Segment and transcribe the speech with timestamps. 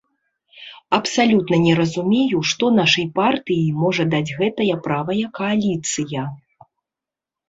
[0.97, 6.25] Абсалютна не разумею, што нашай партыі можа даць гэтая правая кааліцыя.